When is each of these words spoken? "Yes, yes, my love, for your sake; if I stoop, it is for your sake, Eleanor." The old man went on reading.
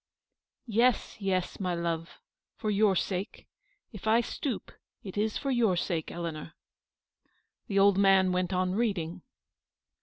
"Yes, 0.65 1.15
yes, 1.21 1.59
my 1.59 1.75
love, 1.75 2.19
for 2.55 2.71
your 2.71 2.95
sake; 2.95 3.45
if 3.91 4.07
I 4.07 4.21
stoop, 4.21 4.71
it 5.03 5.15
is 5.15 5.37
for 5.37 5.51
your 5.51 5.77
sake, 5.77 6.09
Eleanor." 6.09 6.55
The 7.67 7.77
old 7.77 7.99
man 7.99 8.31
went 8.31 8.51
on 8.51 8.73
reading. 8.73 9.21